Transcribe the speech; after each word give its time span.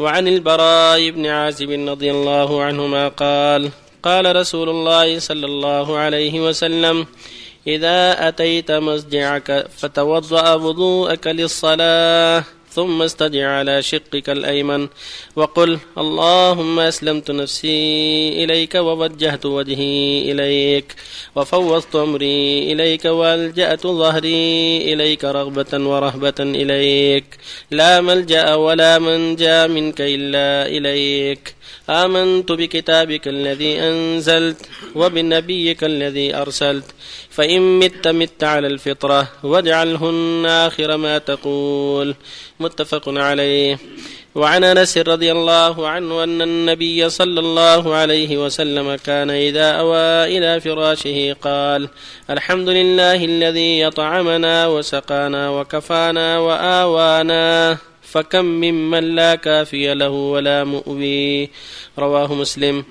وعن 0.00 0.28
البراء 0.28 1.10
بن 1.10 1.26
عازب 1.26 1.70
رضي 1.88 2.10
الله 2.10 2.62
عنهما 2.62 3.08
قال 3.08 3.70
قال 4.02 4.36
رسول 4.36 4.68
الله 4.68 5.18
صلى 5.18 5.46
الله 5.46 5.96
عليه 5.98 6.40
وسلم 6.40 7.06
إذا 7.66 8.28
أتيت 8.28 8.70
مسجعك 8.70 9.66
فتوضأ 9.76 10.54
وضوءك 10.54 11.26
للصلاة 11.26 12.44
ثم 12.72 13.02
استجع 13.02 13.48
على 13.48 13.82
شقك 13.82 14.30
الأيمن 14.30 14.88
وقل 15.36 15.78
اللهم 15.98 16.80
أسلمت 16.80 17.30
نفسي 17.30 18.44
إليك 18.44 18.74
ووجهت 18.74 19.46
وجهي 19.46 20.32
إليك 20.32 20.94
وفوضت 21.36 21.96
أمري 21.96 22.72
إليك 22.72 23.04
وألجأت 23.04 23.86
ظهري 23.86 24.76
إليك 24.92 25.24
رغبة 25.24 25.72
ورهبة 25.72 26.34
إليك 26.40 27.24
لا 27.70 28.00
ملجأ 28.00 28.54
ولا 28.54 28.98
منجأ 28.98 29.66
منك 29.66 30.00
إلا 30.00 30.66
إليك 30.76 31.54
آمنت 31.90 32.52
بكتابك 32.52 33.28
الذي 33.28 33.80
أنزلت 33.80 34.66
وبنبيك 34.94 35.84
الذي 35.84 36.34
أرسلت. 36.34 36.84
فإن 37.30 37.78
مت 37.78 38.08
مت 38.08 38.44
على 38.44 38.66
الفطرة 38.66 39.28
واجعلهن 39.42 40.46
آخر 40.46 40.96
ما 40.96 41.18
تقول. 41.18 42.14
متفق 42.60 43.08
عليه. 43.08 43.78
وعن 44.34 44.64
أنس 44.64 44.98
رضي 44.98 45.32
الله 45.32 45.88
عنه 45.88 46.24
أن 46.24 46.42
النبي 46.42 47.10
صلى 47.10 47.40
الله 47.40 47.94
عليه 47.94 48.44
وسلم 48.44 48.94
كان 48.94 49.30
إذا 49.30 49.70
أوى 49.70 50.38
إلى 50.38 50.60
فراشه 50.60 51.36
قال 51.42 51.88
الحمد 52.30 52.68
لله 52.68 53.24
الذي 53.24 53.86
أطعمنا 53.86 54.66
وسقانا 54.66 55.50
وكفانا 55.50 56.38
وآوانا. 56.38 57.89
فكم 58.10 58.44
ممن 58.44 59.14
لا 59.14 59.34
كافي 59.34 59.94
له 59.94 60.08
ولا 60.08 60.64
مؤوي. 60.64 61.48
رواه 61.98 62.34
مسلم. 62.34 62.84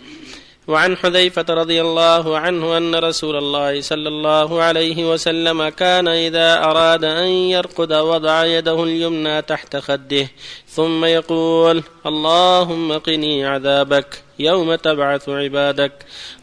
وعن 0.70 0.98
حذيفة 0.98 1.46
رضي 1.50 1.82
الله 1.82 2.38
عنه 2.38 2.78
أن 2.78 2.96
رسول 2.96 3.36
الله 3.36 3.82
صلى 3.82 4.10
الله 4.10 4.62
عليه 4.62 5.12
وسلم 5.12 5.70
كان 5.70 6.08
إذا 6.08 6.64
أراد 6.64 7.04
أن 7.04 7.28
يرقد 7.28 7.94
وضع 7.94 8.46
يده 8.46 8.84
اليمنى 8.84 9.42
تحت 9.42 9.78
خده 9.78 10.28
ثم 10.68 11.06
يقول 11.06 11.84
اللهم 12.06 12.94
قني 12.94 13.46
عذابك 13.46 14.24
يوم 14.40 14.76
تبعث 14.76 15.30
عبادك 15.30 15.92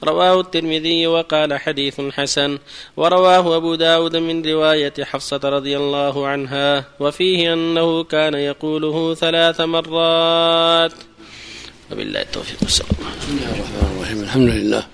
رواه 0.04 0.40
الترمذي 0.40 1.06
وقال 1.06 1.58
حديث 1.58 2.00
حسن 2.00 2.58
ورواه 2.96 3.56
أبو 3.56 3.74
داود 3.74 4.16
من 4.16 4.46
رواية 4.46 4.94
حفصة 5.00 5.40
رضي 5.44 5.76
الله 5.76 6.26
عنها 6.26 6.84
وفيه 7.00 7.52
أنه 7.52 8.04
كان 8.04 8.34
يقوله 8.34 9.14
ثلاث 9.14 9.60
مرات 9.60 10.92
وبالله 11.92 12.22
التوفيق 12.22 12.56
والسلام. 12.62 12.90
بسم 12.90 13.36
الله 13.36 13.50
الرحمن 13.54 13.96
الرحيم. 13.96 14.20
الحمد 14.20 14.48
لله. 14.48 14.86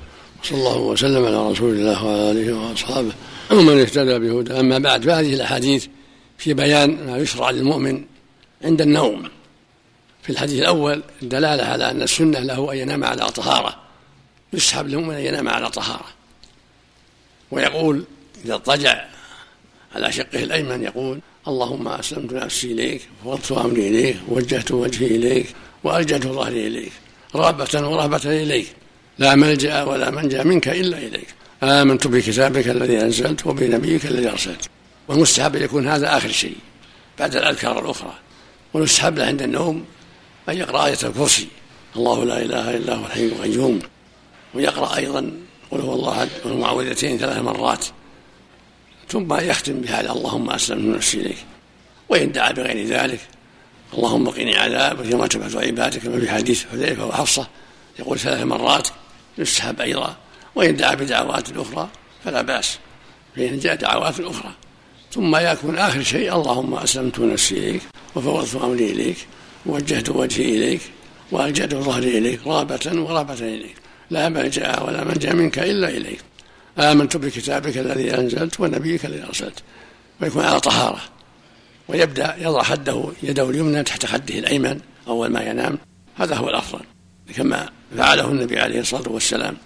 وصلى 0.42 0.58
الله 0.58 0.76
وسلم 0.76 1.24
على 1.24 1.50
رسول 1.50 1.74
الله 1.74 2.04
وعلى 2.04 2.30
آله 2.30 2.52
وأصحابه. 2.52 3.12
ومن 3.50 3.80
اهتدى 3.80 4.18
بهدى 4.18 4.60
أما 4.60 4.78
بعد 4.78 5.04
فهذه 5.04 5.34
الأحاديث 5.34 5.86
في 6.38 6.54
بيان 6.54 7.06
ما 7.06 7.18
يشرع 7.18 7.50
للمؤمن 7.50 8.04
عند 8.64 8.80
النوم. 8.80 9.28
في 10.22 10.30
الحديث 10.30 10.60
الأول 10.60 11.02
الدلالة 11.22 11.64
على 11.64 11.90
أن 11.90 12.02
السنة 12.02 12.38
له 12.38 12.72
أن 12.72 12.78
ينام 12.78 13.04
على 13.04 13.26
طهارة. 13.26 13.80
يسحب 14.52 14.88
للمؤمن 14.88 15.14
أن 15.14 15.24
ينام 15.24 15.48
على 15.48 15.70
طهارة. 15.70 16.06
ويقول 17.50 18.04
إذا 18.44 18.54
اضطجع 18.54 19.04
على 19.94 20.12
شقه 20.12 20.42
الأيمن 20.42 20.82
يقول 20.82 21.20
اللهم 21.48 21.88
أسلمت 21.88 22.32
نفسي 22.32 22.72
إليك 22.72 23.08
وفوضت 23.24 23.52
أمري 23.52 23.88
إليك 23.88 24.16
ووجهت 24.28 24.70
وجهي 24.70 25.06
إليك 25.06 25.46
وألجأت 25.84 26.26
ظهري 26.26 26.66
إليك 26.66 26.92
رغبة 27.36 27.88
ورهبة 27.88 28.42
إليك. 28.42 28.66
لا 29.18 29.34
ملجأ 29.34 29.82
ولا 29.82 30.10
منجأ 30.10 30.42
منك 30.42 30.68
إلا 30.68 30.98
إليك. 30.98 31.26
آمنت 31.62 32.06
بكتابك 32.06 32.68
الذي 32.68 33.00
أنزلت 33.00 33.46
وبنبيك 33.46 34.06
الذي 34.06 34.28
أرسلت. 34.30 34.68
والمستحب 35.08 35.56
أن 35.56 35.62
يكون 35.62 35.88
هذا 35.88 36.16
آخر 36.16 36.30
شيء 36.30 36.56
بعد 37.18 37.36
الأذكار 37.36 37.84
الأخرى. 37.84 38.14
والمستحب 38.74 39.18
له 39.18 39.24
عند 39.24 39.42
النوم 39.42 39.84
أن 40.48 40.56
يقرأ 40.56 40.86
آية 40.86 40.98
الكرسي. 41.02 41.46
الله 41.96 42.24
لا 42.24 42.42
إله 42.42 42.76
إلا 42.76 42.94
هو 42.94 43.06
الحي 43.06 43.26
القيوم. 43.26 43.78
ويقرأ 44.54 44.96
أيضا 44.96 45.32
قل 45.70 45.80
هو 45.80 45.94
الله 45.94 46.12
أحد 46.12 46.28
والمعوذتين 46.44 47.18
ثلاث 47.18 47.38
مرات. 47.38 47.86
ثم 49.08 49.34
يختم 49.34 49.80
بهذا 49.80 50.12
اللهم 50.12 50.50
أسلمت 50.50 50.96
نفسي 50.96 51.20
إليك 51.20 51.44
وإن 52.08 52.32
دعا 52.32 52.52
بغير 52.52 52.86
ذلك 52.86 53.20
اللهم 53.94 54.28
قني 54.28 54.56
عذابك 54.56 55.06
يوم 55.06 55.26
تبعث 55.26 55.56
عبادك 55.56 56.00
كما 56.00 56.20
في 56.20 56.30
حديث 56.30 56.64
حذيفة 56.72 57.06
وحفصة 57.06 57.46
يقول 57.98 58.18
ثلاث 58.18 58.42
مرات 58.42 58.88
يستحب 59.38 59.80
أيضا 59.80 60.16
وإن 60.54 60.76
دعا 60.76 60.94
بدعوات 60.94 61.56
أخرى 61.56 61.88
فلا 62.24 62.42
بأس 62.42 62.78
فإن 63.36 63.58
جاء 63.58 63.74
دعوات 63.74 64.20
أخرى. 64.20 64.52
ثم 65.12 65.36
يكون 65.36 65.78
آخر 65.78 66.02
شيء 66.02 66.34
اللهم 66.34 66.74
أسلمت 66.74 67.20
نفسي 67.20 67.58
إليك 67.58 67.82
وفوضت 68.14 68.56
أمري 68.56 68.90
إليك 68.90 69.16
ووجهت 69.66 70.08
وجهي 70.08 70.44
إليك 70.44 70.80
وألجأت 71.32 71.74
ظهري 71.74 72.18
إليك 72.18 72.46
رابة 72.46 72.90
ورابة 72.94 73.34
إليك 73.34 73.74
لا 74.10 74.28
ملجا 74.28 74.80
ولا 74.80 75.04
منجا 75.04 75.32
منك 75.32 75.58
إلا 75.58 75.88
إليك. 75.88 76.20
آمنت 76.78 77.16
بكتابك 77.16 77.78
الذي 77.78 78.14
أنزلت 78.14 78.60
ونبيك 78.60 79.06
الذي 79.06 79.24
أرسلت. 79.24 79.62
ويكون 80.20 80.44
على 80.44 80.60
طهارة. 80.60 81.00
ويبدأ 81.88 82.36
يضع 82.38 82.62
خده 82.62 83.04
يده 83.22 83.50
اليمنى 83.50 83.82
تحت 83.82 84.06
خده 84.06 84.38
الأيمن 84.38 84.80
أول 85.08 85.28
ما 85.28 85.42
ينام. 85.42 85.78
هذا 86.16 86.36
هو 86.36 86.48
الأفضل. 86.48 86.80
كما 87.36 87.68
فعله 87.96 88.28
النبي 88.28 88.58
عليه 88.58 88.80
الصلاة 88.80 89.08
والسلام. 89.08 89.56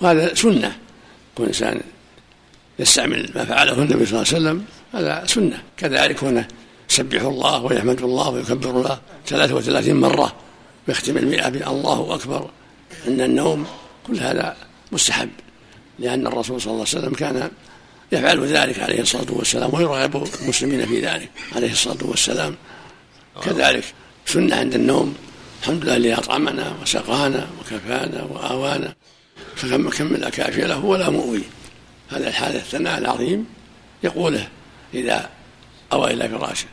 وهذا 0.00 0.34
سنة. 0.34 0.76
كل 1.34 1.44
إنسان 1.44 1.80
يستعمل 2.78 3.30
ما 3.34 3.44
فعله 3.44 3.72
النبي 3.72 4.06
صلى 4.06 4.22
الله 4.22 4.34
عليه 4.34 4.36
وسلم. 4.36 4.64
هذا 4.94 5.26
سنة. 5.26 5.62
كذلك 5.76 6.24
هنا 6.24 6.48
يسبح 6.90 7.22
الله 7.22 7.62
ويحمد 7.62 8.02
الله 8.02 8.28
ويكبر 8.28 8.70
الله 8.70 8.98
33 9.26 9.96
مرة. 9.96 10.36
ويختم 10.88 11.16
المئة 11.16 11.48
بألله 11.48 12.14
أكبر 12.14 12.50
عند 13.06 13.20
النوم. 13.20 13.66
كل 14.06 14.20
هذا 14.20 14.56
مستحب. 14.92 15.30
لأن 15.98 16.26
الرسول 16.26 16.60
صلى 16.60 16.72
الله 16.72 16.86
عليه 16.88 16.98
وسلم 16.98 17.14
كان 17.14 17.50
يفعل 18.12 18.46
ذلك 18.46 18.78
عليه 18.78 19.00
الصلاة 19.00 19.26
والسلام 19.30 19.74
ويرغب 19.74 20.28
المسلمين 20.42 20.86
في 20.86 21.00
ذلك 21.00 21.30
عليه 21.56 21.72
الصلاة 21.72 21.98
والسلام. 22.02 22.56
كذلك 23.44 23.84
سنة 24.26 24.56
عند 24.56 24.74
النوم 24.74 25.14
الحمد 25.62 25.84
لله 25.84 25.96
الذي 25.96 26.14
أطعمنا 26.14 26.74
وسقانا 26.82 27.46
وكفانا 27.60 28.22
وآوانا. 28.22 28.94
فكم 29.56 29.88
كم 29.88 30.06
من 30.06 30.28
كافي 30.28 30.60
له 30.60 30.84
ولا 30.84 31.10
مؤوي. 31.10 31.42
هذا 32.08 32.28
الحال 32.28 32.56
الثناء 32.56 32.98
العظيم 32.98 33.46
يقوله 34.02 34.48
إذا 34.94 35.30
أوى 35.92 36.12
إلى 36.12 36.28
فراشه. 36.28 36.66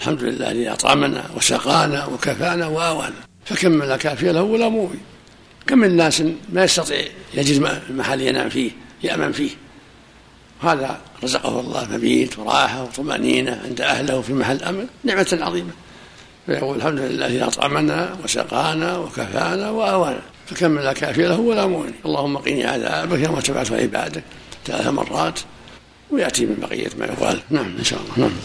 الحمد 0.00 0.22
لله 0.22 0.50
الذي 0.50 0.72
أطعمنا 0.72 1.30
وسقانا 1.36 2.06
وكفانا 2.06 2.66
وآوانا. 2.66 3.14
فكم 3.44 3.70
من 3.70 3.96
كافي 3.96 4.32
له 4.32 4.42
ولا 4.42 4.68
مؤوي. 4.68 4.98
كم 5.66 5.78
من 5.78 5.96
ناس 5.96 6.22
ما 6.52 6.64
يستطيع 6.64 7.04
يجد 7.34 7.80
محل 7.90 8.20
ينام 8.20 8.48
فيه 8.48 8.70
يأمن 9.02 9.32
فيه. 9.32 9.50
هذا 10.62 11.00
رزقه 11.24 11.60
الله 11.60 11.88
مبيت 11.92 12.38
وراحة 12.38 12.82
وطمأنينة 12.82 13.60
عند 13.64 13.80
أهله 13.80 14.20
في 14.20 14.32
محل 14.32 14.62
أمن 14.62 14.86
نعمة 15.04 15.38
عظيمة. 15.40 15.70
فيقول 16.46 16.76
الحمد 16.76 16.98
لله 16.98 17.26
الذي 17.26 17.42
أطعمنا 17.42 18.16
وسقانا 18.24 18.98
وكفانا 18.98 19.70
وآوانا 19.70 20.20
فكم 20.46 20.78
لا 20.78 20.92
كافي 20.92 21.22
له 21.22 21.40
ولا 21.40 21.66
مؤمن. 21.66 21.92
اللهم 22.06 22.36
قني 22.36 22.64
عذابك 22.64 23.18
يوم 23.18 23.40
تبعث 23.40 23.72
عبادك 23.72 24.22
ثلاث 24.66 24.86
مرات 24.86 25.40
ويأتي 26.10 26.46
من 26.46 26.56
بقية 26.62 26.90
ما 26.98 27.06
يقال. 27.06 27.40
نعم 27.50 27.76
إن 27.78 27.84
شاء 27.84 28.00
الله. 28.00 28.28
نعم. 28.28 28.36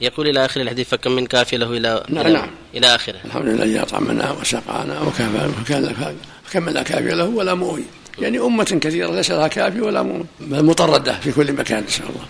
يقول 0.00 0.28
إلى 0.28 0.44
آخر 0.44 0.60
الحديث 0.60 0.88
فكم 0.88 1.12
من 1.12 1.26
كافي 1.26 1.56
له 1.56 1.76
إلى 1.76 2.04
نعم, 2.08 2.26
نعم. 2.26 2.50
إلى 2.74 2.94
آخره. 2.94 3.16
الحمد 3.24 3.46
لله 3.46 3.64
الذي 3.64 3.82
أطعمنا 3.82 4.30
وسقانا 4.32 5.00
وكفانا 5.00 6.14
فكم 6.54 6.68
لا 6.68 6.82
كافي 6.82 7.08
له 7.08 7.24
ولا 7.24 7.54
مؤمن 7.54 7.84
يعني 8.18 8.38
أمة 8.38 8.64
كثيرة 8.64 9.10
ليس 9.10 9.30
لها 9.30 9.48
كافي 9.48 9.80
ولا 9.80 10.24
مطردة 10.40 11.20
في 11.20 11.32
كل 11.32 11.52
مكان 11.52 11.78
إن 11.78 11.88
شاء 11.88 12.06
الله. 12.08 12.26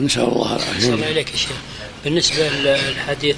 نسأل 0.00 0.22
الله 0.22 0.56
العافية. 0.56 0.94
الله 0.94 1.10
إليك 1.10 1.30
يا 1.30 1.36
شيخ. 1.36 1.50
بالنسبة 2.04 2.48
للحديث 2.48 3.36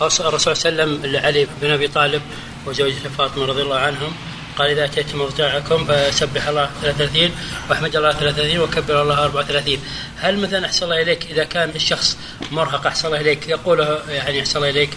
الرسول 0.00 0.40
صلى 0.40 0.56
الله 0.56 0.82
عليه 0.82 0.92
وسلم 0.92 1.12
لعلي 1.12 1.46
بن 1.62 1.70
أبي 1.70 1.88
طالب 1.88 2.22
وزوجته 2.66 3.08
فاطمة 3.18 3.44
رضي 3.44 3.62
الله 3.62 3.76
عنهم 3.76 4.12
قال 4.58 4.70
إذا 4.70 4.84
أتيت 4.84 5.14
مرجعكم 5.14 5.84
فسبح 5.84 6.48
الله 6.48 6.70
33 6.82 7.30
وأحمد 7.70 7.96
الله 7.96 8.12
33 8.12 8.58
وكبر 8.58 9.02
الله 9.02 9.24
34 9.24 9.78
هل 10.16 10.38
مثلا 10.38 10.66
أحسن 10.66 10.84
الله 10.84 11.02
إليك 11.02 11.26
إذا 11.30 11.44
كان 11.44 11.70
الشخص 11.74 12.16
مرهق 12.50 12.86
أحسن 12.86 13.08
الله 13.08 13.20
إليك؟ 13.20 13.48
يقوله 13.48 14.00
يعني 14.08 14.40
أحسن 14.40 14.56
الله 14.56 14.70
إليك. 14.70 14.90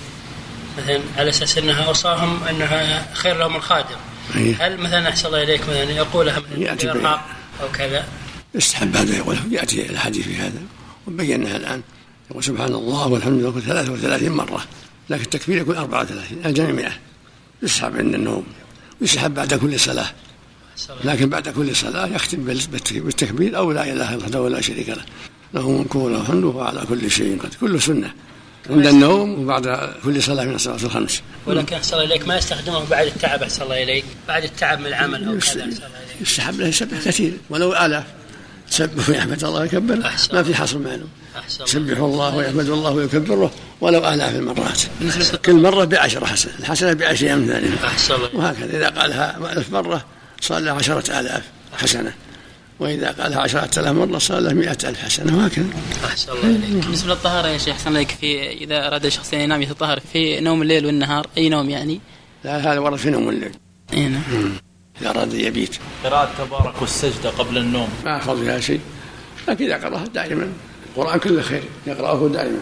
مثلا 0.78 1.02
على 1.18 1.30
أساس 1.30 1.58
أنها 1.58 1.84
أوصاهم 1.84 2.44
أنها 2.44 3.08
خير 3.14 3.38
لهم 3.38 3.56
الخادم. 3.56 3.96
هل 4.32 4.78
مثلا 4.78 5.10
أحسن 5.10 5.28
الله 5.28 5.44
إليك 5.44 5.62
مثلا 5.62 5.92
يقولها 5.92 6.42
يأتي 6.58 6.88
بارهاق 6.88 7.26
أو 7.62 7.72
كذا؟ 7.72 8.06
يستحب 8.56 8.96
هذا 8.96 9.18
يقوله 9.18 9.42
يأتي 9.52 9.90
الحديث 9.90 10.28
في 10.28 10.36
هذا. 10.36 10.62
وبيناها 11.08 11.58
الآن. 11.58 11.82
يقول 12.32 12.44
سبحان 12.44 12.74
الله 12.74 13.08
والحمد 13.08 13.40
لله 13.40 13.60
33 13.60 14.32
مرة. 14.32 14.66
لكن 15.10 15.24
التكبير 15.24 15.58
يكون 15.58 15.78
34 15.78 16.46
الجميع 16.46 16.72
100 16.72 16.92
يسحب 17.64 17.98
عند 17.98 18.14
النوم. 18.14 18.44
يسحب 19.02 19.34
بعد 19.34 19.54
كل 19.54 19.80
صلاة. 19.80 20.10
لكن 21.04 21.30
بعد 21.30 21.50
كل 21.50 21.76
صلاة 21.76 22.08
يختم 22.08 22.44
بالتكبير 22.44 23.58
أو 23.58 23.72
لا 23.72 23.84
إله 23.84 24.16
إلا 24.16 24.28
الله 24.28 24.42
ولا 24.42 24.62
شريك 24.62 24.90
له. 24.90 25.06
له 25.54 25.72
ملك 25.72 25.96
وله 25.96 26.22
الحمد 26.22 26.44
وهو 26.44 26.62
على 26.62 26.82
كل 26.90 27.12
شيء 27.12 27.40
قدير. 27.40 27.58
كله 27.62 27.80
سنة. 27.80 28.14
عند 28.70 28.86
النوم 28.86 29.44
وبعد 29.44 29.90
كل 30.04 30.24
صلاة 30.24 30.46
من 30.46 30.56
الصلوات 30.56 30.84
الخمس. 30.84 31.22
ولكن 31.46 31.76
أحسن 31.76 31.94
الله 31.94 32.06
إليك 32.06 32.28
ما 32.28 32.38
يستخدمه 32.38 32.86
بعد 32.86 33.08
التعب 33.08 33.44
أحسن 33.44 33.62
الله 33.62 33.84
إليك. 33.84 34.06
بعد 34.28 34.44
التعب 34.44 34.80
من 34.80 34.86
العمل 34.86 35.28
أو 35.28 35.40
كذا 35.40 35.68
يستحب 36.22 36.60
له 36.60 36.68
يسبح 36.68 36.98
كثير. 37.06 37.34
ولو 37.50 37.74
آلاف 37.74 38.04
سبح 38.70 39.10
ويحمد 39.10 39.44
الله 39.44 39.60
ويكبر. 39.60 40.12
ما 40.34 40.44
في 40.44 40.56
حصر 40.56 40.78
معلوم. 40.78 41.10
سبح 41.48 41.98
الله. 41.98 42.36
ويحمد 42.36 42.70
الله 42.70 42.92
ويكبره. 42.92 43.52
ولو 43.82 44.00
آلاف 44.14 44.36
المرات. 44.36 44.82
كل 45.46 45.54
مرة 45.54 45.86
بعشرة 45.86 46.26
حسنة. 46.26 46.54
الحسنة 46.60 46.94
بعشر 46.94 47.34
أمثالها. 47.34 47.94
وهكذا. 48.34 48.78
إذا 48.78 48.90
قالها 48.90 49.54
ألف 49.58 49.70
مرة 49.70 50.06
صار 50.42 50.60
له 50.60 50.72
عشرة 50.72 51.20
آلاف 51.20 51.44
حسنة. 51.74 52.14
وإذا 52.82 53.12
قالها 53.12 53.42
عشرة 53.42 53.80
آلاف 53.80 53.96
مرة 53.96 54.18
صار 54.18 54.40
له 54.40 54.54
مئة 54.54 54.78
ألف 54.90 55.00
حسنة 55.00 55.38
وهكذا. 55.38 55.66
أحسن 56.06 56.32
الله 56.32 56.50
إليك 56.50 56.86
بالنسبة 56.86 57.14
للطهارة 57.14 57.48
يا 57.48 57.58
شيخ 57.58 57.74
أحسن 57.74 57.94
لك 57.94 58.12
في 58.12 58.50
إذا 58.52 58.88
أراد 58.88 59.06
الشخص 59.06 59.34
أن 59.34 59.40
ينام 59.40 59.62
يتطهر 59.62 60.00
في 60.14 60.40
نوم 60.40 60.62
الليل 60.62 60.86
والنهار 60.86 61.28
أي 61.38 61.50
نوم 61.50 61.70
يعني؟ 61.70 62.00
لا 62.44 62.58
هذا 62.58 62.80
ورد 62.80 62.98
في 62.98 63.10
نوم 63.10 63.30
الليل. 63.30 63.52
أي 63.94 64.08
نعم. 64.08 64.22
إذا 65.02 65.10
أراد 65.10 65.34
يبيت. 65.34 65.76
قراءة 66.04 66.32
تبارك 66.38 66.82
والسجدة 66.82 67.30
قبل 67.30 67.58
النوم. 67.58 67.90
ما 68.06 68.20
فضلها 68.20 68.60
شيء. 68.60 68.80
لكن 69.48 69.66
إذا 69.66 69.76
قرأها 69.76 70.06
دائما 70.06 70.52
القرآن 70.90 71.20
كله 71.20 71.42
خير 71.42 71.64
يقرأه 71.88 72.30
دائما. 72.30 72.62